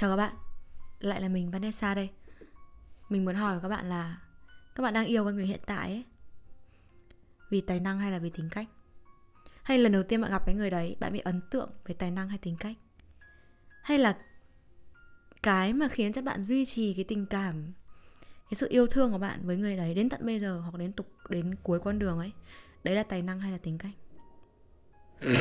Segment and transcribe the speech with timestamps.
[0.00, 0.34] Chào các bạn,
[1.00, 2.10] lại là mình Vanessa đây.
[3.08, 4.20] Mình muốn hỏi các bạn là
[4.74, 6.04] Các bạn đang yêu cái người hiện tại ấy
[7.50, 8.66] Vì tài năng hay là vì tính cách?
[9.62, 12.10] Hay lần đầu tiên bạn gặp cái người đấy Bạn bị ấn tượng về tài
[12.10, 12.76] năng hay tính cách?
[13.82, 14.18] Hay là
[15.42, 17.72] Cái mà khiến cho bạn duy trì cái tình cảm
[18.24, 20.92] Cái sự yêu thương của bạn với người đấy Đến tận bây giờ hoặc đến
[20.92, 22.32] tục đến cuối con đường ấy
[22.84, 23.94] Đấy là tài năng hay là tính cách?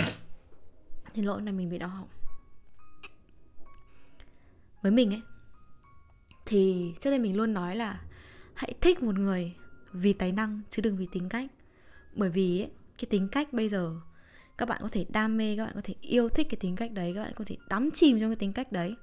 [1.13, 2.16] Xin lỗi này mình bị đau họng
[4.81, 5.21] với mình ấy
[6.45, 8.01] thì trước đây mình luôn nói là
[8.53, 9.55] hãy thích một người
[9.93, 11.51] vì tài năng chứ đừng vì tính cách.
[12.13, 13.95] Bởi vì ấy, cái tính cách bây giờ
[14.57, 16.91] các bạn có thể đam mê các bạn có thể yêu thích cái tính cách
[16.91, 18.95] đấy các bạn có thể đắm chìm trong cái tính cách đấy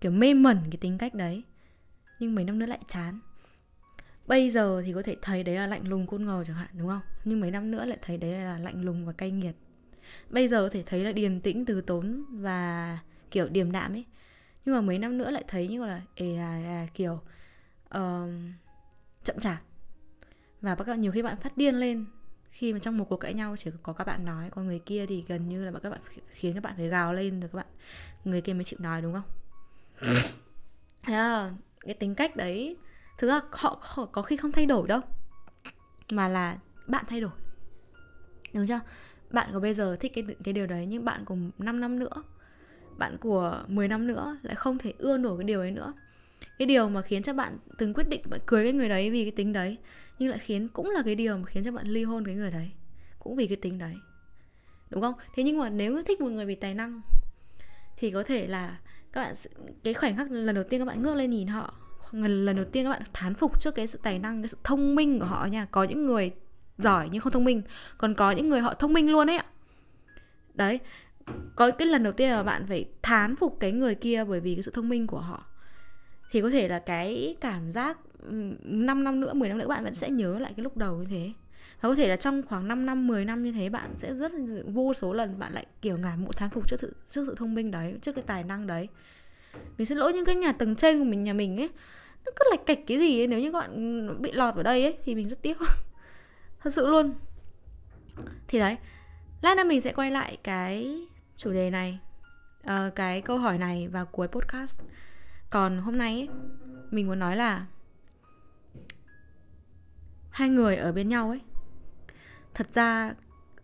[0.00, 1.42] kiểu mê mẩn cái tính cách đấy
[2.18, 3.20] nhưng mấy năm nữa lại chán.
[4.26, 6.88] Bây giờ thì có thể thấy đấy là lạnh lùng côn ngầu chẳng hạn đúng
[6.88, 7.00] không?
[7.24, 9.54] Nhưng mấy năm nữa lại thấy đấy là lạnh lùng và cay nghiệt.
[10.30, 12.98] Bây giờ có thể thấy là điềm tĩnh từ tốn và
[13.30, 14.04] kiểu điềm đạm ấy
[14.64, 17.20] nhưng mà mấy năm nữa lại thấy như là ề à, à, kiểu
[17.96, 18.30] uh,
[19.24, 19.58] chậm chạp.
[20.60, 22.06] Và các bạn nhiều khi bạn phát điên lên
[22.50, 25.06] khi mà trong một cuộc cãi nhau chỉ có các bạn nói còn người kia
[25.06, 27.66] thì gần như là các bạn khiến các bạn phải gào lên rồi các bạn
[28.24, 29.24] người kia mới chịu nói đúng không?
[31.02, 32.76] Thế à, cái tính cách đấy
[33.18, 35.00] thực ra họ, họ có khi không thay đổi đâu
[36.10, 37.30] mà là bạn thay đổi.
[38.54, 38.80] Đúng chưa?
[39.30, 42.22] Bạn có bây giờ thích cái cái điều đấy nhưng bạn cùng 5 năm nữa
[42.98, 45.92] bạn của 10 năm nữa lại không thể ưa nổi cái điều ấy nữa.
[46.58, 49.24] Cái điều mà khiến cho bạn từng quyết định bạn cưới cái người đấy vì
[49.24, 49.76] cái tính đấy,
[50.18, 52.50] nhưng lại khiến cũng là cái điều mà khiến cho bạn ly hôn cái người
[52.50, 52.70] đấy,
[53.18, 53.94] cũng vì cái tính đấy.
[54.90, 55.14] Đúng không?
[55.36, 57.00] Thế nhưng mà nếu thích một người vì tài năng,
[57.96, 58.78] thì có thể là
[59.12, 59.34] các bạn
[59.84, 61.74] cái khoảnh khắc lần đầu tiên các bạn ngước lên nhìn họ
[62.12, 64.94] lần đầu tiên các bạn thán phục trước cái sự tài năng, cái sự thông
[64.94, 65.66] minh của họ nha.
[65.70, 66.30] Có những người
[66.78, 67.62] giỏi nhưng không thông minh,
[67.98, 69.44] còn có những người họ thông minh luôn ấy ạ.
[70.54, 70.78] Đấy
[71.56, 74.54] có cái lần đầu tiên là bạn phải thán phục cái người kia bởi vì
[74.54, 75.44] cái sự thông minh của họ
[76.30, 79.94] thì có thể là cái cảm giác 5 năm nữa, 10 năm nữa bạn vẫn
[79.94, 81.32] sẽ nhớ lại cái lúc đầu như thế.
[81.80, 84.32] Và có thể là trong khoảng 5 năm, 10 năm như thế bạn sẽ rất
[84.66, 87.54] vô số lần bạn lại kiểu ngả mộ thán phục trước sự, trước sự thông
[87.54, 88.88] minh đấy, trước cái tài năng đấy.
[89.78, 91.70] Mình xin lỗi những cái nhà tầng trên của mình nhà mình ấy
[92.26, 94.82] nó cứ lạch cạch cái gì ấy nếu như các bạn bị lọt vào đây
[94.82, 95.56] ấy thì mình rất tiếc
[96.60, 97.14] thật sự luôn
[98.48, 98.76] thì đấy
[99.42, 101.06] lát nữa mình sẽ quay lại cái
[101.36, 102.00] chủ đề này
[102.62, 104.78] uh, cái câu hỏi này vào cuối podcast.
[105.50, 106.28] Còn hôm nay ấy,
[106.90, 107.66] mình muốn nói là
[110.30, 111.40] hai người ở bên nhau ấy
[112.54, 113.14] thật ra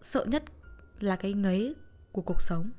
[0.01, 0.45] sợ nhất
[1.01, 1.75] là cái ngấy
[2.13, 2.71] của cuộc sống.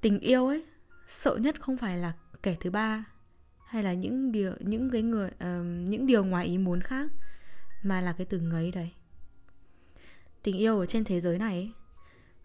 [0.00, 0.66] Tình yêu ấy
[1.06, 3.04] sợ nhất không phải là kẻ thứ ba
[3.66, 7.10] hay là những điều những cái người uh, những điều ngoài ý muốn khác
[7.82, 8.92] mà là cái từ ngấy đấy.
[10.42, 11.72] Tình yêu ở trên thế giới này ấy,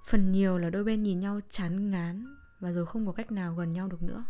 [0.06, 3.56] phần nhiều là đôi bên nhìn nhau chán ngán và rồi không có cách nào
[3.56, 4.25] gần nhau được nữa.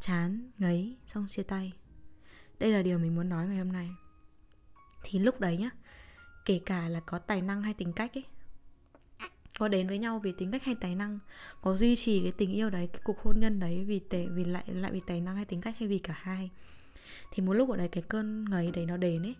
[0.00, 1.72] Chán, ngấy, xong chia tay.
[2.58, 3.90] Đây là điều mình muốn nói ngày hôm nay.
[5.02, 5.70] Thì lúc đấy nhá,
[6.44, 8.24] kể cả là có tài năng hay tính cách ấy,
[9.58, 11.18] có đến với nhau vì tính cách hay tài năng,
[11.62, 14.44] có duy trì cái tình yêu đấy, cái cuộc hôn nhân đấy vì tệ, vì
[14.44, 16.50] lại lại vì tài năng hay tính cách hay vì cả hai,
[17.30, 19.34] thì một lúc ở đấy cái cơn ngấy đấy nó đến ấy,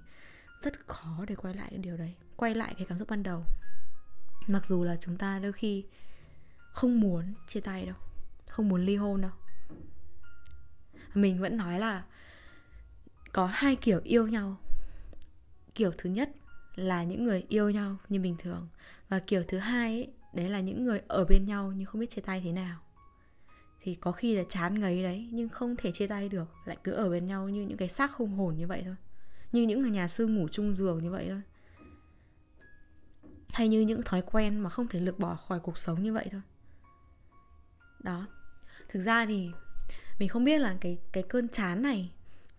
[0.62, 3.44] rất khó để quay lại cái điều đấy, quay lại cái cảm xúc ban đầu
[4.48, 5.84] mặc dù là chúng ta đôi khi
[6.72, 7.96] không muốn chia tay đâu
[8.56, 9.30] không muốn ly hôn đâu.
[11.14, 12.04] Mình vẫn nói là
[13.32, 14.56] có hai kiểu yêu nhau.
[15.74, 16.30] Kiểu thứ nhất
[16.74, 18.68] là những người yêu nhau như bình thường
[19.08, 22.10] và kiểu thứ hai ấy, đấy là những người ở bên nhau nhưng không biết
[22.10, 22.78] chia tay thế nào.
[23.80, 26.92] Thì có khi là chán ngấy đấy nhưng không thể chia tay được lại cứ
[26.92, 28.96] ở bên nhau như những cái xác không hồn như vậy thôi.
[29.52, 31.42] Như những người nhà sư ngủ chung giường như vậy thôi
[33.52, 36.28] hay như những thói quen mà không thể lược bỏ khỏi cuộc sống như vậy
[36.32, 36.40] thôi.
[38.02, 38.26] Đó.
[38.88, 39.50] Thực ra thì
[40.18, 42.10] mình không biết là cái cái cơn chán này,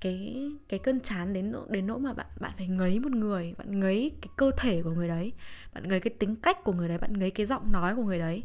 [0.02, 3.53] cái cái cơn chán đến nỗi đến nỗi mà bạn bạn phải ngấy một người,
[3.58, 5.34] bạn ngấy cái cơ thể của người đấy,
[5.74, 8.19] bạn ngấy cái tính cách của người đấy, bạn ngấy cái giọng nói của người
[8.19, 8.44] đấy.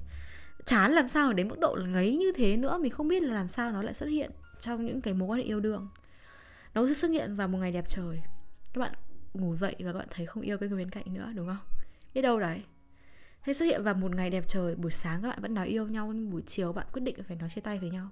[0.65, 3.35] Chán làm sao đến mức độ là ngấy như thế nữa, mình không biết là
[3.35, 4.31] làm sao nó lại xuất hiện
[4.61, 5.89] trong những cái mối quan hệ yêu đương.
[6.75, 8.23] Nó sẽ xuất hiện vào một ngày đẹp trời.
[8.75, 8.93] Các bạn
[9.35, 11.72] ngủ dậy và các bạn thấy không yêu cái người bên cạnh nữa, đúng không?
[12.15, 12.63] Biết đâu đấy.
[13.41, 15.87] Hay xuất hiện vào một ngày đẹp trời, buổi sáng các bạn vẫn nói yêu
[15.87, 18.09] nhau, nhưng buổi chiều bạn quyết định phải nói chia tay với nhau.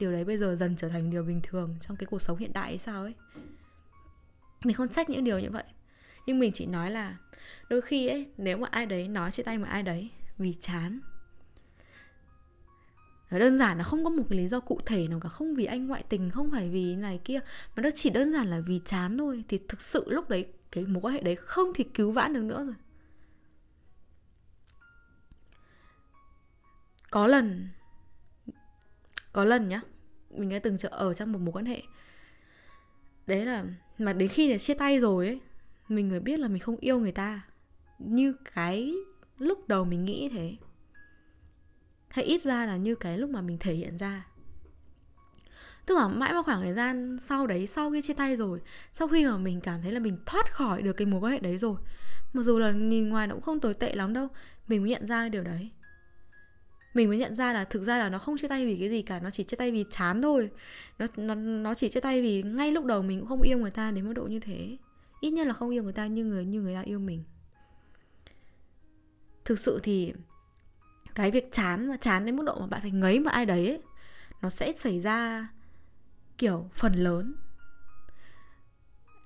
[0.00, 2.52] Điều đấy bây giờ dần trở thành điều bình thường trong cái cuộc sống hiện
[2.52, 3.14] đại hay sao ấy.
[4.64, 5.64] Mình không trách những điều như vậy.
[6.26, 7.16] Nhưng mình chỉ nói là
[7.68, 11.00] đôi khi ấy, nếu mà ai đấy nói chia tay một ai đấy vì chán
[13.38, 15.64] đơn giản là không có một cái lý do cụ thể nào cả, không vì
[15.64, 17.40] anh ngoại tình, không phải vì này kia,
[17.76, 19.44] mà nó chỉ đơn giản là vì chán thôi.
[19.48, 22.42] Thì thực sự lúc đấy cái mối quan hệ đấy không thể cứu vãn được
[22.42, 22.74] nữa rồi.
[27.10, 27.68] Có lần
[29.32, 29.80] có lần nhá,
[30.30, 31.82] mình đã từng ở trong một mối quan hệ.
[33.26, 33.64] Đấy là,
[33.98, 35.40] mà đến khi chia tay rồi ấy,
[35.88, 37.40] mình mới biết là mình không yêu người ta
[37.98, 38.94] như cái
[39.38, 40.56] lúc đầu mình nghĩ thế.
[42.08, 44.26] Hay ít ra là như cái lúc mà mình thể hiện ra.
[45.86, 48.60] Tức là mãi một khoảng thời gian sau đấy, sau khi chia tay rồi,
[48.92, 51.38] sau khi mà mình cảm thấy là mình thoát khỏi được cái mối quan hệ
[51.38, 51.76] đấy rồi,
[52.32, 54.28] mặc dù là nhìn ngoài nó cũng không tồi tệ lắm đâu,
[54.68, 55.70] mình mới nhận ra điều đấy
[56.94, 59.02] mình mới nhận ra là thực ra là nó không chia tay vì cái gì
[59.02, 60.50] cả nó chỉ chia tay vì chán thôi.
[60.98, 63.70] Nó nó nó chỉ chia tay vì ngay lúc đầu mình cũng không yêu người
[63.70, 64.76] ta đến mức độ như thế.
[65.20, 67.24] Ít nhất là không yêu người ta như người như người ta yêu mình.
[69.44, 70.12] Thực sự thì
[71.14, 73.68] cái việc chán mà chán đến mức độ mà bạn phải ngấy mà ai đấy
[73.68, 73.82] ấy,
[74.42, 75.48] nó sẽ xảy ra
[76.38, 77.34] kiểu phần lớn.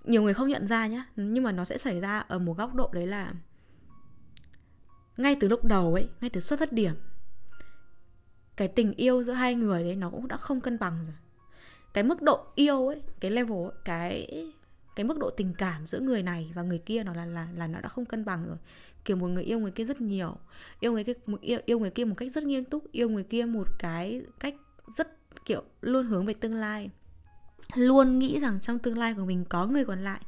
[0.05, 2.75] Nhiều người không nhận ra nhá nhưng mà nó sẽ xảy ra ở một góc
[2.75, 3.33] độ đấy là
[5.17, 6.95] ngay từ lúc đầu ấy ngay từ xuất phát điểm
[8.57, 11.15] cái tình yêu giữa hai người đấy nó cũng đã không cân bằng rồi.
[11.93, 14.45] Cái mức độ yêu ấy cái level ấy, cái
[14.97, 17.67] cái mức độ tình cảm giữa người này và người kia nó là là là
[17.67, 18.57] nó đã không cân bằng rồi.
[19.05, 20.37] Kiểu một người yêu người kia rất nhiều
[20.81, 23.25] yêu người kia một yêu yêu người kia một cách rất nghiêm túc yêu người
[23.25, 24.55] kia một cái cách
[24.95, 26.91] rất kiểu luôn hướng về tương lai.
[27.75, 30.21] Luôn nghĩ rằng trong tương lai của mình có người còn lại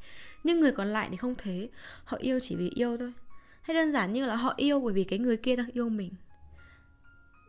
[0.45, 1.69] nhưng người còn lại thì không thế.
[2.05, 3.13] Họ yêu chỉ vì yêu thôi.
[3.63, 6.11] Hay đơn giản như là họ yêu bởi vì cái người kia đang yêu mình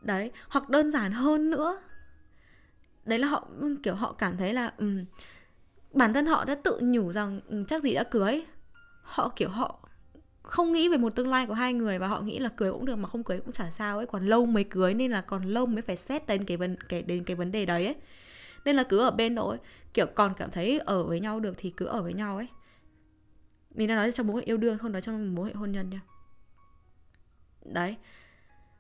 [0.02, 1.82] đấy hoặc đơn giản hơn nữa.
[3.06, 3.48] Đấy là họ
[3.84, 5.06] kiểu họ cảm thấy là um,
[5.94, 8.46] bản thân họ đã tự nhủ rằng um, chắc gì đã cưới
[9.02, 9.80] họ kiểu họ
[10.44, 12.86] không nghĩ về một tương lai của hai người và họ nghĩ là cưới cũng
[12.86, 14.06] được mà không cưới cũng chả sao ấy.
[14.06, 17.02] Còn lâu mới cưới nên là còn lâu mới phải xét đến cái vấn cái
[17.02, 17.96] đến cái vấn đề đấy ấy.
[18.66, 19.60] Nên là cứ ở bên đó ấy,
[19.94, 22.48] kiểu còn cảm thấy ở với nhau được thì cứ ở với nhau ấy.
[23.72, 25.90] Mình đang nói trong mối hệ yêu đương không nói trong mối hệ hôn nhân
[25.90, 26.02] nha.
[27.66, 27.96] Đấy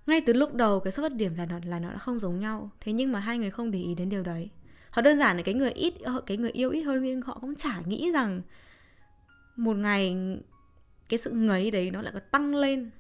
[0.08, 2.40] ngay từ lúc đầu cái xuất phát điểm là nó là nó đã không giống
[2.40, 2.72] nhau.
[2.82, 4.50] Thế nhưng mà hai người không để ý đến điều đấy.
[4.90, 7.38] Họ đơn giản là cái người ít ờ, cái người yêu ít hơn nhưng họ
[7.42, 8.42] cũng chả nghĩ rằng
[9.56, 10.18] một ngày
[11.10, 12.92] cái sự ngấy đấy nó lại có tăng lên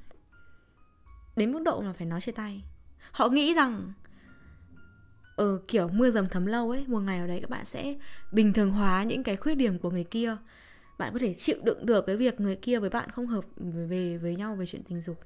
[1.35, 2.63] đến mức độ là phải nói chia tay.
[3.11, 3.93] Họ nghĩ rằng
[5.35, 7.95] ừ, kiểu mưa dầm thấm lâu ấy một ngày nào đấy các bạn sẽ
[8.31, 10.37] bình thường hóa những cái khuyết điểm của người kia.
[10.97, 13.45] Bạn có thể chịu đựng được cái việc người kia với bạn không hợp
[13.89, 15.17] về với nhau về chuyện tình dục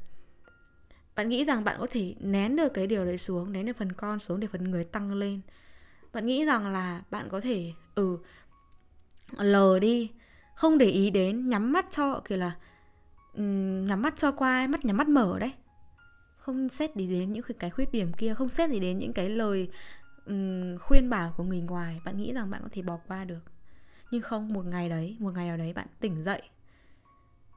[1.16, 3.92] bạn nghĩ rằng bạn có thể nén được cái điều đấy xuống nén được phần
[3.92, 5.42] con xuống để phần người tăng lên?
[6.14, 8.18] Bạn nghĩ rằng là bạn có thể ừ
[9.38, 10.12] lờ đi
[10.56, 12.56] không để ý đến nhắm mắt cho kiểu là
[13.34, 15.54] um, nhắm mắt cho qua mắt nhắm mắt mở đấy.
[16.38, 19.30] Không xét đi đến những cái khuyết điểm kia không xét gì đến những cái
[19.30, 19.70] lời
[20.26, 22.02] um, khuyên bảo của người ngoài.
[22.06, 23.42] Bạn nghĩ rằng bạn có thể bỏ qua được.
[24.12, 26.42] Nhưng không một ngày đấy một ngày nào đấy bạn tỉnh dậy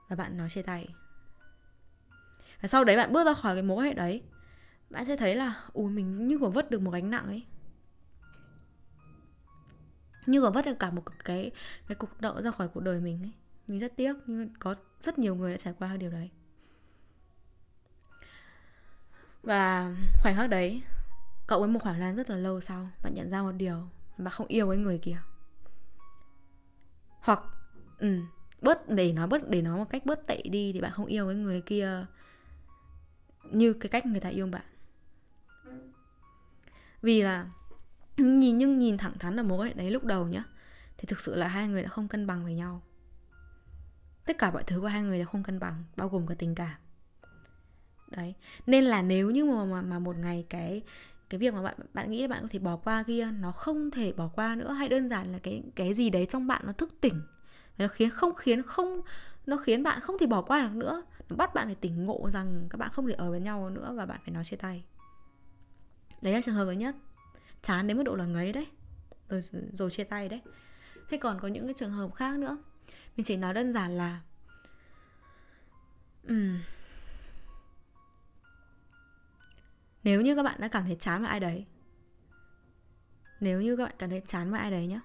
[0.09, 0.89] và bạn nói chia tay
[2.65, 4.23] và sau đấy bạn bước ra khỏi cái mối quan hệ đấy
[4.91, 7.47] bạn sẽ thấy là ui mình như vừa vứt được một gánh nặng ấy.
[10.27, 11.51] Như vừa vứt được cả một cái
[11.89, 13.33] cái cục nợ ra khỏi cuộc đời mình ấy.
[13.69, 16.31] Mình rất tiếc nhưng có rất nhiều người đã trải qua điều đấy.
[19.43, 20.83] Và khoảnh khắc đấy
[21.47, 23.89] cậu với một khoảng lan rất là lâu sau bạn nhận ra một điều
[24.19, 25.19] bạn không yêu cái người kia.
[27.21, 27.41] Hoặc
[27.99, 28.21] ừ,
[28.63, 31.27] bớt để nói bớt để nói một cách bớt tệ đi thì bạn không yêu
[31.27, 32.07] cái người kia
[33.51, 34.65] như cái cách người ta yêu bạn.
[37.03, 37.47] Vì là
[38.17, 40.45] nhìn nhưng nhìn thẳng thắn là mối quan hệ đấy lúc đầu nhá
[40.99, 42.83] thì thực sự là hai người đã không cân bằng với nhau.
[44.27, 46.55] Tất cả mọi thứ của hai người đều không cân bằng bao gồm cả tình
[46.55, 46.75] cảm.
[48.11, 48.35] Đấy
[48.67, 50.83] nên là nếu như mà mà, mà một ngày cái
[51.31, 53.91] cái việc mà bạn bạn nghĩ là bạn có thể bỏ qua kia nó không
[53.91, 56.73] thể bỏ qua nữa hay đơn giản là cái cái gì đấy trong bạn nó
[56.73, 57.23] thức tỉnh
[57.79, 59.01] nó khiến không khiến không
[59.47, 62.31] nó khiến bạn không thể bỏ qua được nữa nó bắt bạn phải tỉnh ngộ
[62.31, 64.85] rằng các bạn không thể ở với nhau nữa và bạn phải nói chia tay.
[66.23, 66.97] Đấy là trường hợp thứ nhất.
[67.63, 68.67] Chán đến mức độ là ngấy đấy.
[69.29, 69.41] Rồi
[69.73, 70.41] rồi chia tay đấy.
[71.09, 72.59] Thế còn có những cái trường hợp khác nữa.
[73.17, 74.21] Mình chỉ nói đơn giản là
[76.29, 76.59] um,
[80.05, 81.65] nếu như các bạn đã cảm thấy chán với ai đấy
[83.41, 85.01] nếu như các bạn cảm thấy chán với ai đấy nhá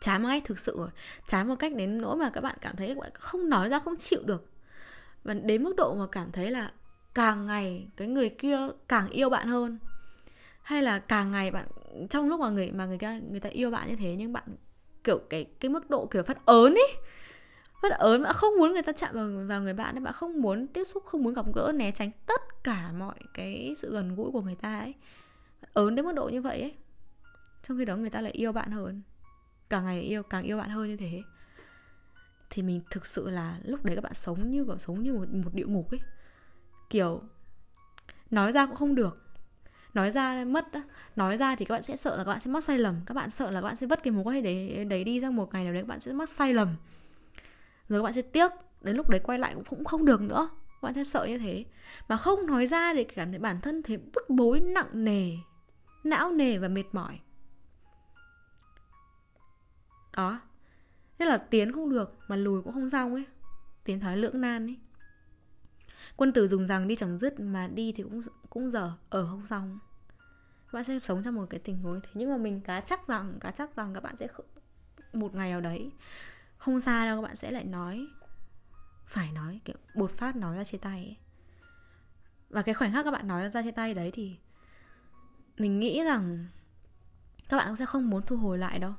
[0.00, 0.88] chán một cách thực sự rồi
[1.26, 3.80] chán một cách đến nỗi mà các bạn cảm thấy các bạn không nói ra
[3.80, 4.50] không chịu được
[5.24, 6.72] và đến mức độ mà cảm thấy là
[7.14, 8.58] càng ngày cái người kia
[8.88, 9.78] càng yêu bạn hơn.
[10.62, 11.66] Hay là càng ngày bạn,
[12.10, 14.44] trong lúc mà người mà người ta người ta yêu bạn như thế, nhưng bạn
[15.04, 16.96] kiểu cái cái mức độ kiểu phát ớn ấy
[17.82, 20.42] phát ớn, bạn không muốn người ta chạm vào vào người bạn ấy, bạn không
[20.42, 24.14] muốn tiếp xúc, không muốn gặp gỡ, né tránh tất cả mọi cái sự gần
[24.14, 24.94] gũi của người ta ấy.
[25.72, 26.74] Ớn đến mức độ như vậy ấy.
[27.62, 29.02] Trong khi đó người ta lại yêu bạn hơn.
[29.68, 31.22] Càng ngày yêu, càng yêu bạn hơn như thế
[32.50, 35.28] thì mình thực sự là lúc đấy các bạn sống như kiểu sống như một,
[35.28, 36.00] một địa ngục ấy.
[36.90, 37.22] Kiểu
[38.30, 39.18] nói ra cũng không được.
[39.94, 40.66] Nói ra mất
[41.16, 43.00] nói ra thì các bạn sẽ sợ là các bạn sẽ mắc sai lầm.
[43.06, 45.20] Các bạn sợ là các bạn sẽ vất cái mối quan hệ đấy đấy đi
[45.20, 46.68] sang một ngày nào đấy các bạn sẽ mắc sai lầm.
[47.88, 48.50] Rồi các bạn sẽ tiếc.
[48.80, 50.48] Đến lúc đấy quay lại cũng cũng không được nữa.
[50.52, 51.64] Các bạn sẽ sợ như thế.
[52.08, 55.36] Mà không nói ra để cảm thấy bản thân thấy bức bối nặng nề
[56.04, 57.20] não nề và mệt mỏi.
[60.16, 60.40] Đó
[61.20, 63.24] thế là tiến không được, mà lùi cũng không xong ấy.
[63.84, 64.78] Tiến thoái lưỡng nan ấy.
[66.16, 69.46] Quân tử dùng rằng đi chẳng dứt, mà đi thì cũng cũng dở, ở không
[69.46, 69.78] xong.
[70.66, 72.10] Các bạn sẽ sống trong một cái tình huống thế.
[72.14, 74.28] Nhưng mà mình cá chắc rằng, cá chắc rằng các bạn sẽ
[75.12, 75.92] một ngày nào đấy,
[76.56, 78.06] không xa đâu các bạn sẽ lại nói,
[79.06, 81.16] phải nói, kiểu, bột phát nói ra chia tay ấy.
[82.50, 84.36] và cái khoảnh khắc các bạn nói ra chia tay đấy thì
[85.56, 86.46] mình nghĩ rằng
[87.48, 88.92] các bạn cũng sẽ không muốn thu hồi lại đâu.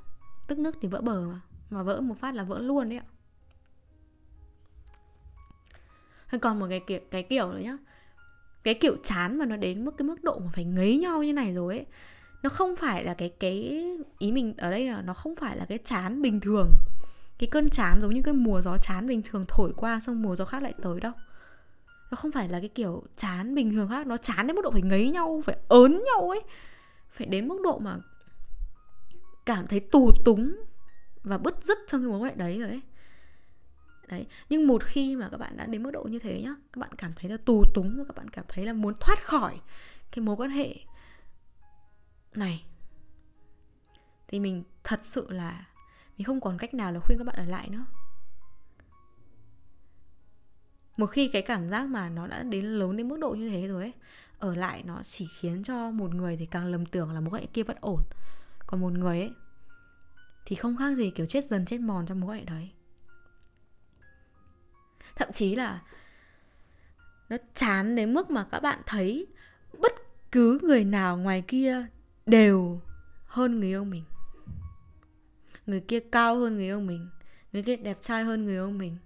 [0.48, 1.40] Tức nước thì vỡ bờ mà
[1.72, 3.06] mà vỡ một phát là vỡ luôn đấy ạ.
[6.26, 7.76] Hay còn một cái kiểu cái kiểu nữa nhá.
[8.64, 11.32] Cái kiểu chán mà nó đến mức, cái mức độ mà phải ngấy nhau như
[11.32, 11.86] này rồi ấy,
[12.42, 13.84] nó không phải là cái cái
[14.18, 16.70] ý mình ở đây là nó không phải là cái chán bình thường.
[17.38, 20.36] Cái cơn chán giống như cái mùa gió chán bình thường thổi qua xong mùa
[20.36, 21.12] gió khác lại tới đâu.
[22.10, 24.70] Nó không phải là cái kiểu chán bình thường khác, nó chán đến mức độ
[24.70, 26.40] phải ngấy nhau, phải ớn nhau ấy.
[27.10, 27.96] Phải đến mức độ mà
[29.46, 30.56] cảm thấy tù túng
[31.22, 32.80] và bứt rứt trong cái mối quan hệ đấy rồi ấy.
[34.08, 36.80] Đấy, nhưng một khi mà các bạn đã đến mức độ như thế nhá, các
[36.80, 39.60] bạn cảm thấy là tù túng và các bạn cảm thấy là muốn thoát khỏi
[40.10, 40.74] cái mối quan hệ
[42.34, 42.64] này,
[44.28, 45.66] thì mình thật sự là
[46.18, 47.84] mình không còn cách nào là khuyên các bạn ở lại nữa.
[50.96, 53.68] Một khi cái cảm giác mà nó đã đến lớn đến mức độ như thế
[53.68, 53.92] rồi ấy,
[54.38, 57.42] ở lại nó chỉ khiến cho một người thì càng lầm tưởng là mối quan
[57.42, 58.02] hệ kia vẫn ổn.
[58.66, 59.32] Còn một người ấy
[60.44, 62.70] thì không khác gì kiểu chết dần chết mòn trong mối quan hệ đấy.
[65.16, 65.82] Thậm chí là
[67.28, 69.26] nó chán đến mức mà các bạn thấy
[69.78, 69.92] bất
[70.32, 71.86] cứ người nào ngoài kia
[72.26, 72.80] đều
[73.24, 74.04] hơn người yêu mình.
[75.66, 77.08] Người kia cao hơn người yêu mình,
[77.52, 78.96] người kia đẹp trai hơn người yêu mình,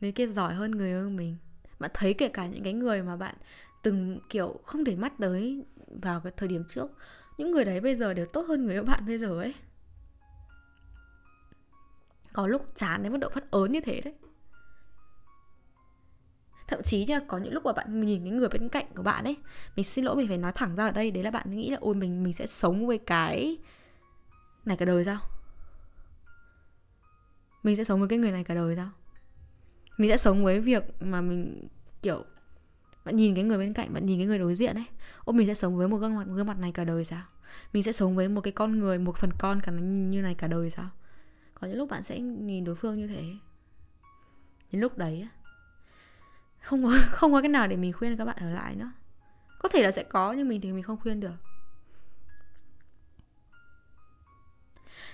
[0.00, 1.36] người kia giỏi hơn người yêu mình.
[1.78, 3.34] Bạn thấy kể cả những cái người mà bạn
[3.82, 5.64] từng kiểu không để mắt tới
[6.02, 6.90] vào cái thời điểm trước,
[7.38, 9.54] những người đấy bây giờ đều tốt hơn người yêu bạn bây giờ ấy
[12.32, 14.14] có lúc chán đến mức độ phát ớn như thế đấy.
[16.68, 19.24] Thậm chí nha, có những lúc mà bạn nhìn cái người bên cạnh của bạn
[19.24, 19.36] ấy,
[19.76, 21.78] mình xin lỗi mình phải nói thẳng ra ở đây, đấy là bạn nghĩ là,
[21.80, 23.58] ôi, mình mình sẽ sống với cái
[24.64, 25.18] này cả đời sao?
[27.62, 28.90] Mình sẽ sống với cái người này cả đời sao?
[29.98, 31.68] Mình sẽ sống với việc mà mình,
[32.02, 32.24] kiểu,
[33.04, 34.86] bạn nhìn cái người bên cạnh, bạn nhìn cái người đối diện ấy,
[35.24, 37.22] ôi, mình sẽ sống với một gương mặt gương mặt này cả đời sao?
[37.72, 40.46] Mình sẽ sống với một cái con người, một phần con cả như này cả
[40.46, 40.90] đời sao?
[41.60, 43.24] Có những lúc bạn sẽ nhìn đối phương như thế.
[44.72, 45.28] Đến lúc đấy
[46.60, 48.92] không có không có cái nào để mình khuyên các bạn ở lại nữa.
[49.58, 51.34] Có thể là sẽ có nhưng mình thì mình không khuyên được.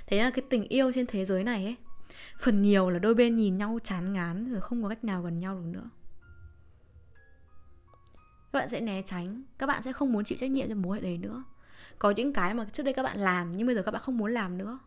[0.07, 1.77] Thế là cái tình yêu trên thế giới này ấy,
[2.41, 5.41] phần nhiều là đôi bên nhìn nhau chán ngán rồi không có cách nào gần
[5.41, 5.91] nhau được nữa.
[8.53, 10.97] Các bạn sẽ né tránh, các bạn sẽ không muốn chịu trách nhiệm cho mối
[10.97, 11.45] hệ đấy nữa.
[11.99, 14.19] Có những cái mà trước đây các bạn làm nhưng bây giờ các bạn không
[14.19, 14.79] muốn làm nữa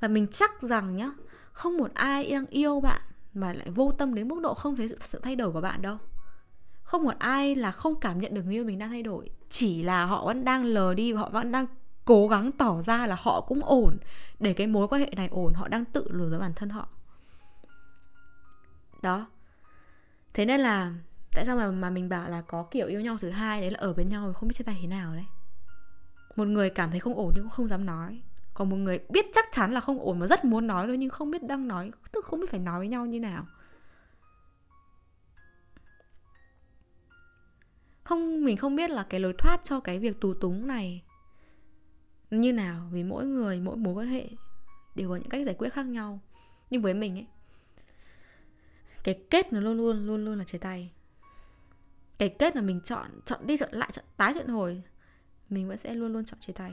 [0.00, 1.10] và mình chắc rằng nhá
[1.52, 3.00] không một ai đang yêu bạn
[3.34, 5.82] mà lại vô tâm đến mức độ không thấy sự, sự thay đổi của bạn
[5.82, 5.98] đâu.
[6.82, 9.30] Không một ai là không cảm nhận được người yêu mình đang thay đổi.
[9.48, 11.66] Chỉ là họ vẫn đang lờ đi và họ vẫn đang
[12.04, 13.96] cố gắng tỏ ra là họ cũng ổn.
[14.38, 16.88] Để cái mối quan hệ này ổn họ đang tự lừa dối bản thân họ.
[19.02, 19.26] Đó.
[20.34, 20.92] Thế nên là
[21.32, 23.78] tại sao mà mà mình bảo là có kiểu yêu nhau thứ hai đấy là
[23.78, 25.26] ở bên nhau không biết chia tay thế nào đấy.
[26.36, 28.22] Một người cảm thấy không ổn nhưng cũng không dám nói
[28.60, 31.10] còn một người biết chắc chắn là không ổn mà rất muốn nói thôi, nhưng
[31.10, 33.46] không biết đang nói, tức không biết phải nói với nhau như nào.
[38.02, 41.02] Không, mình không biết là cái lối thoát cho cái việc tù túng này
[42.30, 44.28] như nào, vì mỗi người, mỗi mối quan hệ
[44.94, 46.20] đều có những cách giải quyết khác nhau.
[46.70, 47.26] Nhưng với mình ấy,
[49.04, 50.92] cái kết nó luôn luôn luôn luôn là chia tay.
[52.18, 54.82] Cái kết là mình chọn chọn đi chọn lại, chọn tái chọn hồi,
[55.48, 56.72] mình vẫn sẽ luôn luôn chọn chia tay.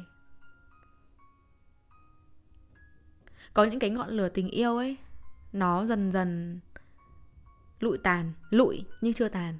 [3.57, 4.97] Có những cái ngọn lửa tình yêu ấy,
[5.53, 6.59] nó dần dần
[7.79, 9.57] lụi tàn, lụi nhưng chưa tàn.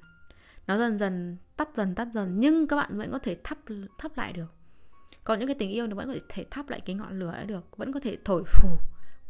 [0.66, 3.58] Nó dần dần, tắt dần tắt dần, nhưng các bạn vẫn có thể thắp
[3.98, 4.54] thắp lại được.
[5.24, 7.46] Còn những cái tình yêu nó vẫn có thể thắp lại cái ngọn lửa ấy
[7.46, 8.68] được, vẫn có thể thổi phù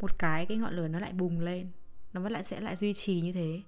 [0.00, 1.70] một cái cái ngọn lửa nó lại bùng lên.
[2.12, 3.62] Nó vẫn lại sẽ lại duy trì như thế.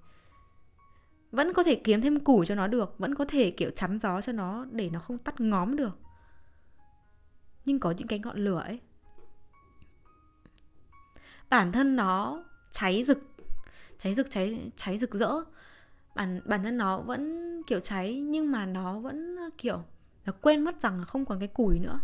[1.33, 4.21] Vẫn có thể kiếm thêm củi cho nó được, vẫn có thể, kiểu, chắn gió
[4.21, 5.99] cho nó để nó không tắt ngóm được.
[7.65, 8.81] Nhưng có những cái ngọn lửa ấy
[11.51, 13.19] bản thân nó cháy rực
[14.01, 15.31] cháy rực, cháy cháy rực rỡ.
[16.17, 19.83] Bản bản thân nó vẫn kiểu cháy, nhưng mà nó vẫn, kiểu,
[20.25, 22.01] nó quên mất rằng là không còn cái củi nữa.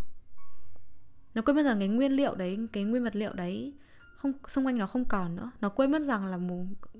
[1.34, 3.74] Nó quên mất rằng cái nguyên liệu đấy, cái nguyên vật liệu đấy
[4.16, 5.50] không, xung quanh nó không còn nữa.
[5.60, 6.38] Nó quên mất rằng là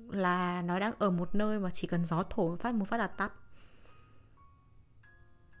[0.09, 2.97] là nó đang ở một nơi mà chỉ cần gió thổi một phát một phát
[2.97, 3.31] là tắt.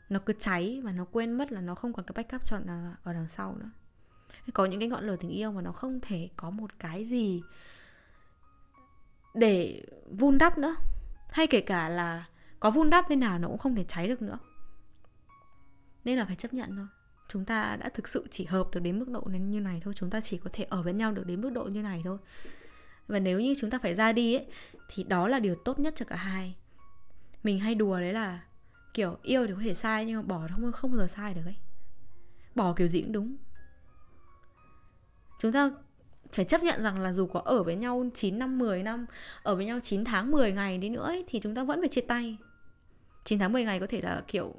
[0.09, 2.95] Nó cứ cháy và nó quên mất là nó không còn cái backup cho à,
[3.03, 3.69] ở đằng sau nữa
[4.53, 7.43] có những cái ngọn lửa tình yêu mà nó không thể có một cái gì
[9.33, 10.75] để vun đắp nữa.
[11.29, 12.25] Hay kể cả là
[12.59, 14.39] có vun đắp thế nào nó cũng không thể cháy được nữa.
[16.03, 16.87] Nên là phải chấp nhận thôi.
[17.29, 19.93] Chúng ta đã thực sự chỉ hợp được đến mức độ như này thôi.
[19.93, 22.17] Chúng ta chỉ có thể ở bên nhau được đến mức độ như này thôi.
[23.07, 24.45] Và nếu như chúng ta phải ra đi ấy,
[24.89, 26.55] thì đó là điều tốt nhất cho cả hai.
[27.43, 28.43] Mình hay đùa đấy là
[28.93, 31.45] kiểu yêu thì có thể sai nhưng mà bỏ không không bao giờ sai được
[31.45, 31.55] ấy.
[32.55, 33.37] Bỏ kiểu gì cũng đúng
[35.39, 35.71] chúng ta
[36.31, 39.05] phải chấp nhận rằng là dù có ở với nhau 9 năm 10 năm
[39.43, 41.89] ở với nhau 9 tháng 10 ngày đi nữa ấy, thì chúng ta vẫn phải
[41.89, 42.37] chia tay.
[43.23, 44.55] 9 tháng 10 ngày có thể là kiểu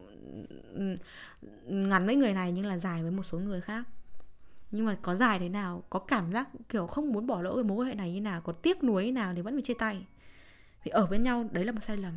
[1.65, 3.85] ngắn với người này nhưng là dài với một số người khác.
[4.71, 7.65] Nhưng mà có dài thế nào có cảm giác kiểu không muốn bỏ lỡ cái
[7.65, 9.75] mối quan hệ này như nào có tiếc nuối như nào thì vẫn phải chia
[9.75, 10.07] tay
[10.89, 12.13] vì ở bên nhau đấy là một sai lầm.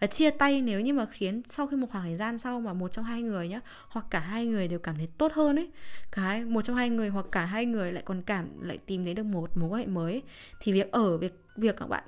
[0.00, 2.72] Và chia tay nếu như mà khiến sau khi một khoảng thời gian sau mà
[2.72, 5.70] một trong hai người nhá hoặc cả hai người đều cảm thấy tốt hơn ấy
[6.12, 9.16] cái một trong hai người hoặc cả hai người lại còn cảm lại tìm đến
[9.16, 10.22] được một mối quan hệ mới ấy,
[10.60, 12.04] thì việc ở việc việc các bạn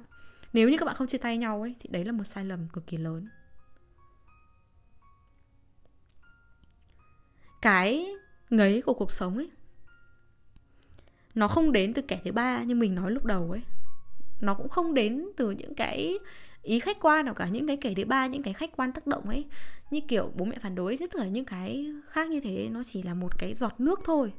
[0.52, 2.68] nếu như các bạn không chia tay nhau ấy thì đấy là một sai lầm
[2.68, 3.28] cực kỳ lớn.
[7.62, 8.06] Cái
[8.50, 9.50] ngấy của cuộc sống ấy
[11.34, 13.62] nó không đến từ kẻ thứ ba như mình nói lúc đầu ấy
[14.40, 16.18] nó cũng không đến từ những cái
[16.62, 19.06] ý khách quan nào cả, những cái kể thứ ba, những cái khách quan tác
[19.06, 19.46] động ấy.
[19.90, 23.02] Như kiểu bố mẹ phản đối rất là những cái khác như thế nó chỉ
[23.02, 24.32] là một cái giọt nước thôi.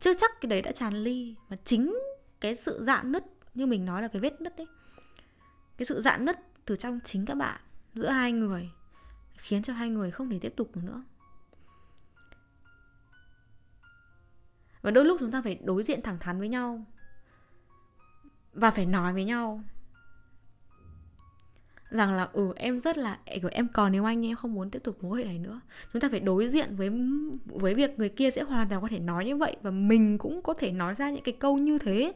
[0.00, 1.98] Chưa chắc cái đấy đã tràn ly, mà chính
[2.40, 3.24] cái sự dạn nứt,
[3.54, 4.66] như mình nói là cái vết nứt đấy
[5.80, 7.60] cái sự dạn nứt từ trong chính các bạn,
[7.94, 8.70] giữa hai người,
[9.36, 11.02] khiến cho hai người không thể tiếp tục được nữa.
[14.82, 16.84] Và đôi lúc chúng ta phải đối diện thẳng thắn với nhau
[18.60, 19.60] và phải nói với nhau
[21.90, 23.18] rằng là ừ em rất là
[23.50, 25.60] em còn nếu anh em không muốn tiếp tục mối hệ này nữa,
[25.92, 26.90] chúng ta phải đối diện với
[27.46, 30.42] với việc người kia sẽ hoàn toàn có thể nói như vậy và mình cũng
[30.42, 32.12] có thể nói ra những cái câu như thế.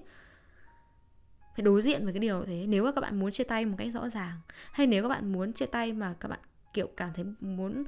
[1.56, 2.64] Phải đối diện với cái điều thế.
[2.68, 4.38] Nếu mà các bạn muốn chia tay một cách rõ ràng,
[4.72, 6.40] hay nếu các bạn muốn chia tay mà các bạn
[6.74, 7.84] kiểu cảm thấy muốn,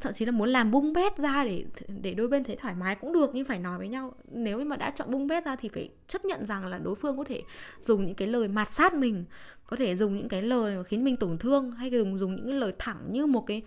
[0.00, 2.94] thậm chí là muốn làm bung bét ra để để đôi bên thấy thoải mái
[2.94, 5.68] cũng được, nhưng phải nói với nhau, nếu mà đã chọn bung bét ra thì
[5.68, 7.42] phải chấp nhận rằng là đối phương có thể
[7.80, 9.24] dùng những cái lời mạt sát mình,
[9.66, 12.46] có thể dùng những cái lời mà khiến mình tổn thương, hay dùng dùng những
[12.46, 13.62] cái lời thẳng như một cái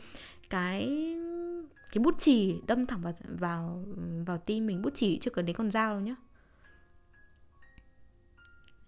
[0.50, 0.88] cái
[1.92, 3.84] cái bút chì đâm thẳng vào vào
[4.26, 6.16] vào tim mình, bút chì chưa cần đến con dao đâu nhá.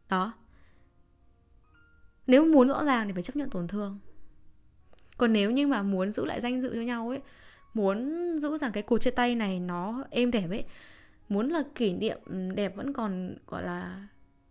[0.10, 0.34] Đó.
[2.28, 4.00] Nếu muốn rõ ràng thì phải chấp nhận tổn thương
[5.22, 7.22] còn nếu như mà muốn giữ lại danh dự cho nhau ấy,
[7.74, 10.66] muốn giữ rằng cái cuộc chia tay này nó êm đẹp ấy,
[11.30, 12.20] muốn là kỷ niệm
[12.56, 14.08] đẹp vẫn còn, gọi là,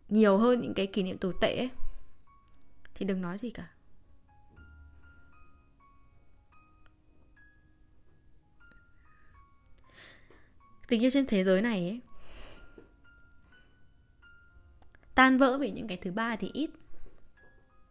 [0.09, 1.71] nhiều hơn những cái kỷ niệm tồi tệ ấy,
[2.95, 3.69] thì đừng nói gì cả.
[10.89, 12.01] Tình yêu trên thế giới này ấy,
[15.15, 16.71] tan vỡ vì những cái thứ ba thì ít,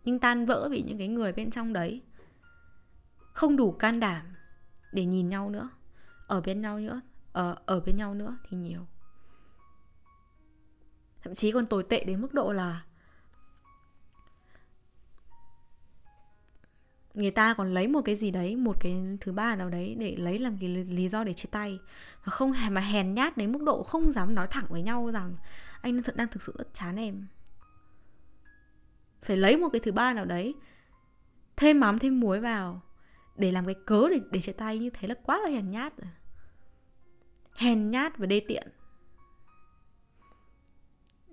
[0.06, 2.02] nhưng tan vỡ vì những cái người bên trong đấy
[3.34, 4.26] không đủ can đảm
[4.92, 5.70] để nhìn nhau nữa,
[6.28, 8.88] ở bên nhau nữa ở ở bên nhau nữa thì nhiều.
[11.24, 12.84] Thậm chí còn tồi tệ đến mức độ là
[17.14, 20.16] người ta còn lấy một cái gì đấy, một cái thứ ba nào đấy để
[20.16, 21.80] lấy làm cái lý do để chia tay.
[22.26, 25.36] Mà không mà hèn nhát đến mức độ không dám nói thẳng với nhau rằng
[25.82, 27.28] anh thật, đang thực sự rất chán em.
[29.24, 30.56] Phải lấy một cái thứ ba nào đấy,
[31.58, 32.82] thêm mắm, thêm muối vào
[33.40, 35.98] để làm cái cớ để, để chia tay như thế là quá là hèn nhát
[35.98, 36.10] rồi.
[37.56, 38.68] Hèn nhát và đê tiện.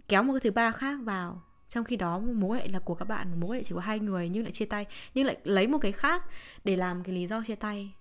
[0.09, 3.05] Kéo một cái thứ ba khác vào trong khi đó mối hệ là của các
[3.05, 5.79] bạn mối hệ chỉ có hai người nhưng lại chia tay nhưng lại lấy một
[5.79, 6.25] cái khác
[6.65, 7.95] để làm cái lý do chia tay.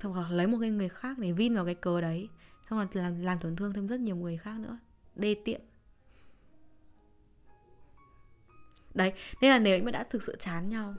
[0.00, 2.28] Xong rồi lấy một cái người khác để vin vào cái cớ đấy.
[2.70, 4.78] Xong rồi làm làm tổn thương thêm rất nhiều người khác nữa.
[5.14, 5.60] Đê tiện.
[8.94, 10.94] Đấy nên là nếu mà đã thực sự chán nhau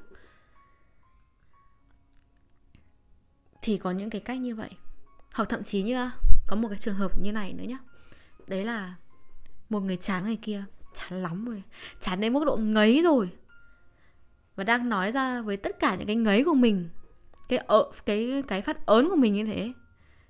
[3.67, 4.69] thì có những cái cách như vậy.
[5.33, 6.09] Hoặc thậm chí như
[6.47, 7.77] có một cái trường hợp như này nữa nhá.
[8.47, 8.95] Đấy là
[9.69, 11.63] một người chán người kia chán lắm rồi
[11.99, 13.29] chán đến mức độ ngấy rồi.
[14.55, 16.89] Và đang nói ra với tất cả những cái ngấy của mình
[17.49, 19.73] cái ở cái cái phát ớn của mình như thế.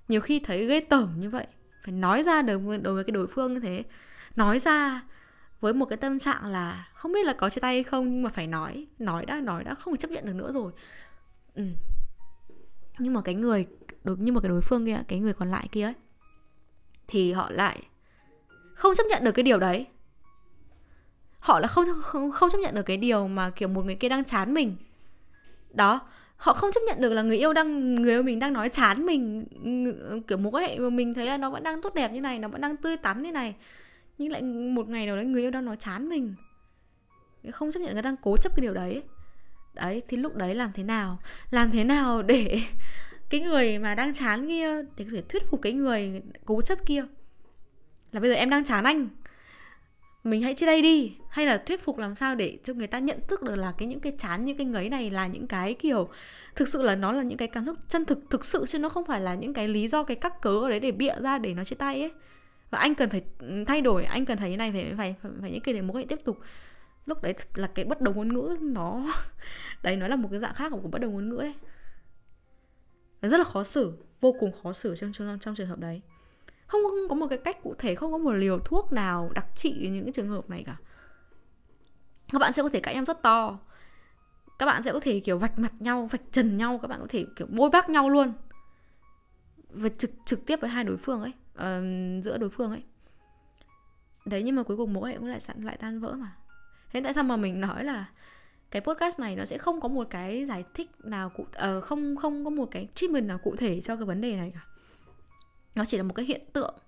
[0.08, 1.46] Nhiều khi thấy ghê tởm như vậy
[1.84, 3.84] phải nói ra đối với, đối với cái đối phương như thế.
[4.36, 5.02] Nói ra
[5.60, 8.22] với một cái tâm trạng là không biết là có chia tay hay không nhưng
[8.22, 10.72] mà phải nói nói đã nói đã không chấp nhận được nữa rồi.
[11.54, 11.64] Ừ
[12.98, 13.66] nhưng mà cái người
[14.04, 15.94] được nhưng mà cái đối phương kia cái người còn lại kia ấy
[17.08, 17.78] thì họ lại
[18.74, 19.86] không chấp nhận được cái điều đấy.
[21.38, 24.08] Họ là không không, không chấp nhận được cái điều mà kiểu một người kia
[24.08, 24.76] đang chán mình.
[25.70, 26.00] Đó
[26.36, 29.06] họ không chấp nhận được là người yêu đang người yêu mình đang nói chán
[29.06, 29.44] mình
[30.28, 32.38] kiểu mối quan hệ mà mình thấy là nó vẫn đang tốt đẹp như này
[32.38, 33.54] nó vẫn đang tươi tắn như này
[34.18, 36.34] nhưng lại một ngày nào đấy người yêu đang nói chán mình.
[37.52, 39.02] Không chấp nhận người đang cố chấp cái điều đấy
[39.74, 41.18] đấy thì lúc đấy làm thế nào?
[41.50, 42.60] Làm thế nào để
[43.30, 46.78] cái người mà đang chán kia để có thể thuyết phục cái người cố chấp
[46.86, 47.04] kia?
[48.12, 49.08] Là bây giờ em đang chán anh
[50.24, 51.12] mình hãy chia tay đi.
[51.30, 53.88] Hay là thuyết phục làm sao để cho người ta nhận thức được là cái
[53.88, 56.08] những cái chán như cái ngấy này là những cái kiểu
[56.54, 58.88] thực sự là nó là những cái cảm xúc chân thực thực sự chứ nó
[58.88, 61.38] không phải là những cái lý do cái cắc cớ ở đấy để bịa ra
[61.38, 62.12] để nó chia tay ấy.
[62.70, 63.22] Và anh cần phải
[63.66, 65.96] thay đổi anh cần thấy như này phải phải phải, phải những cái để mối
[65.96, 66.38] quan hệ tiếp tục
[67.08, 69.06] lúc đấy là cái bất đồng ngôn ngữ nó
[69.82, 71.54] đấy nó là một cái dạng khác của bất đồng ngôn ngữ đấy.
[73.20, 76.00] Và rất là khó xử vô cùng khó xử trong trong, trong trường hợp đấy.
[76.66, 79.46] Không, không có một cái cách cụ thể không có một liều thuốc nào đặc
[79.54, 80.76] trị những cái trường hợp này cả.
[82.32, 83.58] Các bạn sẽ có thể cãi nhau rất to.
[84.58, 87.06] Các bạn sẽ có thể kiểu vạch mặt nhau vạch trần nhau các bạn có
[87.08, 88.32] thể kiểu bôi bác nhau luôn.
[89.70, 92.82] Và trực trực tiếp với hai đối phương ấy uh, giữa đối phương ấy.
[94.24, 96.36] Đấy nhưng mà cuối cùng mối hệ cũng lại lại tan vỡ mà
[96.92, 98.06] thế tại sao mà mình nói là
[98.70, 102.16] cái podcast này nó sẽ không có một cái giải thích nào cụ uh, không
[102.16, 104.66] không có một cái treatment nào cụ thể cho cái vấn đề này cả.
[105.74, 106.78] Nó chỉ là một cái hiện tượng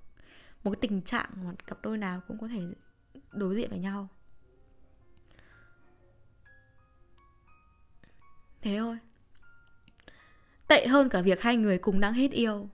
[0.64, 2.60] một cái tình trạng mà cặp đôi nào cũng có thể
[3.32, 4.08] đối diện với nhau.
[8.62, 8.98] Thế thôi.
[10.68, 12.68] Tệ hơn cả việc hai người cùng đang hết yêu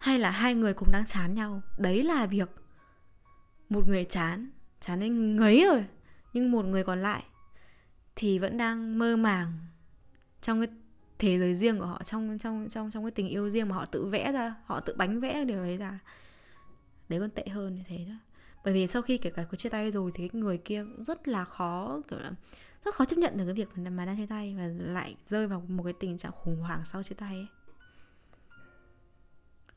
[0.00, 1.62] hay là hai người cùng đang chán nhau.
[1.78, 2.50] Đấy là việc
[3.68, 5.84] một người chán chán đến ngấy rồi
[6.32, 7.24] nhưng một người còn lại
[8.16, 9.52] thì vẫn đang mơ màng
[10.40, 10.68] trong cái
[11.18, 13.84] thế giới riêng của họ, trong trong trong trong cái tình yêu riêng mà họ
[13.84, 15.98] tự vẽ ra, họ tự bánh vẽ điều đấy ra.
[17.08, 18.14] Đấy còn tệ hơn như thế đó
[18.64, 21.04] bởi vì sau khi kể cả có chia tay rồi thì cái người kia cũng
[21.04, 22.32] rất là khó, kiểu là,
[22.84, 25.60] rất khó chấp nhận được cái việc mà đang chia tay và lại rơi vào
[25.68, 27.46] một cái tình trạng khủng hoảng sau chia tay ấy.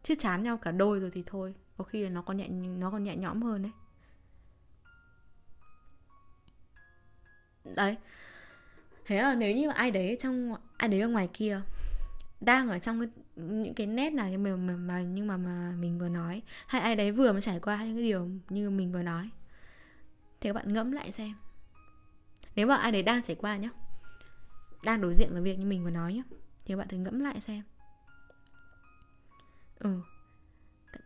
[0.03, 2.91] Chứ chán nhau cả đôi rồi thì thôi, có khi là nó còn nhẹ, nó
[2.91, 3.71] còn nhẹ nhõm hơn đấy
[7.75, 7.97] đấy.
[9.05, 11.61] Thế là nếu như ai đấy trong ai đấy ở ngoài kia
[12.41, 15.99] đang ở trong cái, những cái nét nào mà, mà, mà nhưng mà mà mình
[15.99, 19.03] vừa nói hay ai đấy vừa mới trải qua những cái điều như mình vừa
[19.03, 19.29] nói
[20.41, 21.33] thì các bạn ngẫm lại xem.
[22.55, 23.69] Nếu mà ai đấy đang trải qua nhá
[24.83, 26.23] đang đối diện với việc như mình vừa nói nhá
[26.65, 27.61] thì các bạn thử ngẫm lại xem.
[29.79, 30.01] Ừ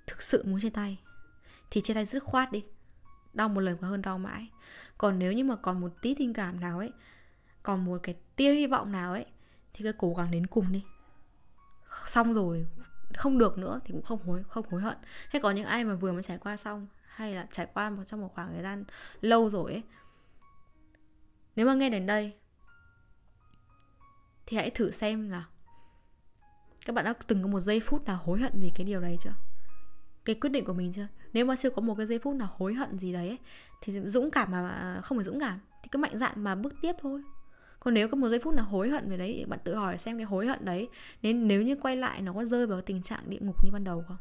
[0.07, 0.99] thực sự muốn chia tay
[1.71, 2.63] thì chia tay dứt khoát đi
[3.33, 4.47] đau một lần còn hơn đau mãi
[4.97, 6.91] còn nếu như mà còn một tí tình cảm nào ấy,
[7.63, 9.25] còn một cái tia hy vọng nào ấy,
[9.73, 10.83] thì cứ cố gắng đến cùng đi.
[12.05, 12.67] Xong rồi,
[13.15, 14.97] không được nữa thì cũng không hối không hối hận.
[15.29, 18.03] Hay có những ai mà vừa mới trải qua xong, hay là trải qua một,
[18.05, 18.83] trong một khoảng thời gian
[19.21, 19.83] lâu rồi ấy,
[21.55, 22.33] nếu mà nghe đến đây,
[24.45, 25.45] thì hãy thử xem là
[26.85, 29.17] các bạn đã từng có một giây phút nào hối hận vì cái điều đấy
[29.19, 29.33] chưa?
[30.27, 31.07] Cái quyết định của mình chưa?
[31.33, 33.37] Nếu mà chưa có một cái giây phút nào hối hận gì đấy ấy,
[33.81, 36.93] thì dũng cảm mà không phải dũng cảm thì cứ mạnh dạn mà bước tiếp
[36.99, 37.21] thôi.
[37.79, 39.97] Còn nếu có một giây phút nào hối hận về đấy thì bạn tự hỏi
[39.97, 40.89] xem cái hối hận đấy
[41.21, 43.83] nên nếu như quay lại nó có rơi vào tình trạng địa ngục như ban
[43.83, 44.17] đầu không?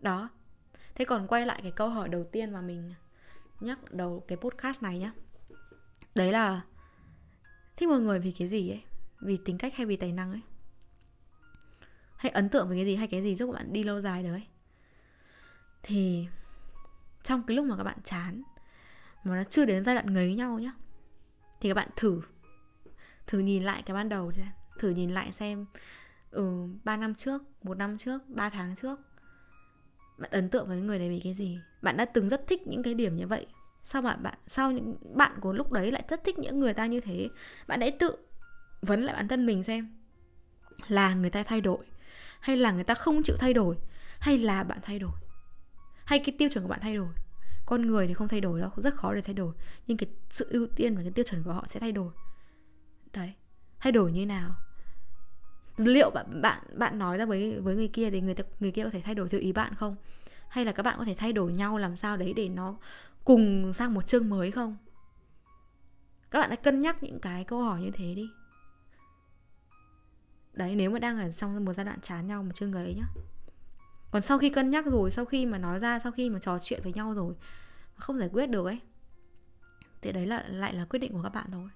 [0.00, 0.28] Đó.
[0.94, 2.94] Thế còn quay lại cái câu hỏi đầu tiên mà mình
[3.60, 5.12] nhắc đầu cái podcast này nhá.
[6.14, 6.60] Đấy là
[7.76, 8.82] thích một người vì cái gì ấy?
[9.20, 10.40] Vì tính cách hay vì tài năng ấy?
[12.24, 14.22] Hay ấn tượng với cái gì hay cái gì giúp các bạn đi lâu dài
[14.22, 14.42] đấy?
[15.82, 16.26] Thì
[17.22, 18.42] trong cái lúc mà các bạn chán,
[19.24, 20.72] mà nó chưa đến giai đoạn ngấy nhau nhá,
[21.60, 22.22] thì các bạn thử
[23.26, 24.46] thử nhìn lại cái ban đầu xem,
[24.78, 25.66] thử nhìn lại xem
[26.30, 29.00] ừ ba năm trước, một năm trước, ba tháng trước,
[30.18, 31.58] bạn ấn tượng với người này vì cái gì?
[31.82, 33.46] Bạn đã từng rất thích những cái điểm như vậy,
[33.82, 36.86] sao bạn bạn, sao những, bạn của lúc đấy lại rất thích những người ta
[36.86, 37.28] như thế?
[37.66, 38.16] Bạn hãy tự
[38.82, 39.86] vấn lại bản thân mình xem,
[40.88, 41.84] là người ta thay đổi
[42.44, 43.76] hay là người ta không chịu thay đổi?
[44.18, 45.12] Hay là bạn thay đổi?
[46.04, 47.08] Hay cái tiêu chuẩn của bạn thay đổi?
[47.66, 49.54] Con người thì không thay đổi đâu, rất khó để thay đổi.
[49.86, 52.12] Nhưng cái sự ưu tiên và cái tiêu chuẩn của họ sẽ thay đổi.
[53.12, 53.32] Đấy.
[53.80, 54.54] Thay đổi như nào?
[55.76, 58.90] Liệu bạn bạn bạn nói ra với với người kia thì người người kia có
[58.90, 59.96] thể thay đổi theo ý bạn không?
[60.48, 62.76] Hay là các bạn có thể thay đổi nhau làm sao đấy để nó
[63.24, 64.76] cùng sang một chương mới không?
[66.30, 68.28] Các bạn hãy cân nhắc những cái câu hỏi như thế đi
[70.54, 72.94] đấy nếu mà đang ở trong một giai đoạn chán nhau mà chưa người ấy
[72.94, 73.06] nhá.
[74.10, 76.58] Còn sau khi cân nhắc rồi sau khi mà nói ra sau khi mà trò
[76.62, 77.34] chuyện với nhau rồi
[77.94, 78.80] không giải quyết được ấy
[80.02, 81.68] thì đấy là lại là quyết định của các bạn thôi.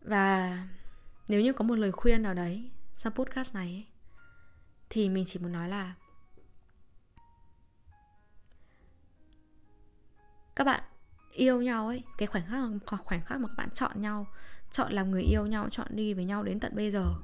[0.00, 0.58] Và
[1.28, 3.86] nếu như có một lời khuyên nào đấy sau podcast này ấy,
[4.90, 5.94] thì mình chỉ muốn nói là
[10.56, 10.82] các bạn
[11.32, 12.42] yêu nhau ấy, cái khoảnh
[12.86, 14.26] khắc khoảnh khắc mà các bạn chọn nhau,
[14.70, 17.14] chọn làm người yêu nhau, chọn đi với nhau đến tận bây giờ,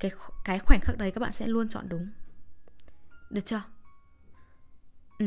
[0.00, 0.10] cái
[0.44, 2.08] cái khoảnh khắc đấy các bạn sẽ luôn chọn đúng
[3.30, 3.62] được chưa
[5.18, 5.26] ừ.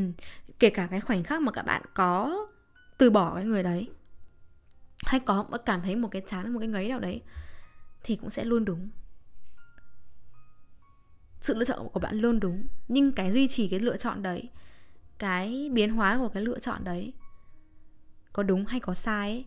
[0.60, 2.48] kể cả cái khoảnh khắc mà các bạn có
[2.98, 3.90] từ bỏ cái người đấy,
[5.06, 7.22] hay có cảm thấy một cái chán, một cái ngấy nào đấy,
[8.04, 8.90] thì cũng sẽ luôn đúng
[11.42, 14.50] sự lựa chọn của bạn luôn đúng, nhưng cái duy trì cái lựa chọn đấy,
[15.18, 17.14] cái biến hóa của cái lựa chọn đấy
[18.34, 19.46] có đúng hay có sai ấy,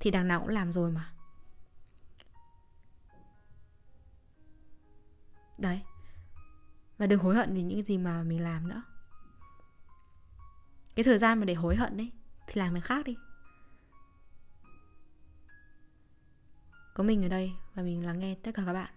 [0.00, 1.12] thì đằng nào cũng làm rồi mà.
[5.58, 5.82] Đấy.
[6.98, 8.82] Và đừng hối hận vì những gì mà mình làm nữa.
[10.94, 12.12] Cái thời gian mà để hối hận ấy
[12.46, 13.16] thì làm việc khác đi.
[16.94, 18.94] Có mình ở đây và mình lắng nghe tất cả các bạn.